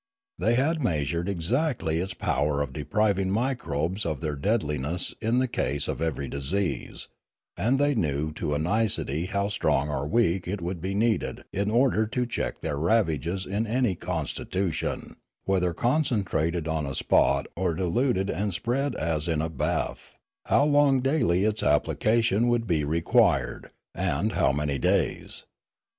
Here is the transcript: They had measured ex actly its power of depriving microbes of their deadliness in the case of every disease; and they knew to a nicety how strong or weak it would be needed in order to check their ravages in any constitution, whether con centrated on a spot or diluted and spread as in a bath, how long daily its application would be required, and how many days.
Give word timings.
They 0.39 0.55
had 0.55 0.81
measured 0.83 1.29
ex 1.29 1.51
actly 1.51 1.99
its 2.01 2.15
power 2.15 2.63
of 2.63 2.73
depriving 2.73 3.29
microbes 3.29 4.03
of 4.03 4.19
their 4.19 4.35
deadliness 4.35 5.13
in 5.21 5.37
the 5.37 5.47
case 5.47 5.87
of 5.87 6.01
every 6.01 6.27
disease; 6.27 7.07
and 7.55 7.77
they 7.77 7.93
knew 7.93 8.31
to 8.31 8.55
a 8.55 8.57
nicety 8.57 9.25
how 9.27 9.47
strong 9.49 9.89
or 9.91 10.07
weak 10.07 10.47
it 10.47 10.59
would 10.59 10.81
be 10.81 10.95
needed 10.95 11.43
in 11.53 11.69
order 11.69 12.07
to 12.07 12.25
check 12.25 12.61
their 12.61 12.79
ravages 12.79 13.45
in 13.45 13.67
any 13.67 13.93
constitution, 13.93 15.17
whether 15.45 15.71
con 15.71 16.01
centrated 16.03 16.67
on 16.67 16.87
a 16.87 16.95
spot 16.95 17.45
or 17.55 17.75
diluted 17.75 18.31
and 18.31 18.55
spread 18.55 18.95
as 18.95 19.27
in 19.27 19.39
a 19.39 19.49
bath, 19.49 20.17
how 20.45 20.65
long 20.65 21.01
daily 21.01 21.43
its 21.43 21.61
application 21.61 22.47
would 22.47 22.65
be 22.65 22.83
required, 22.83 23.69
and 23.93 24.31
how 24.31 24.51
many 24.51 24.79
days. 24.79 25.43